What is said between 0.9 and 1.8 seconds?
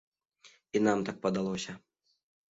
так падалося.